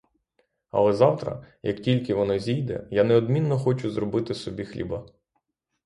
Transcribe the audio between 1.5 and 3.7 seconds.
як тільки воно зійде, я неодмінно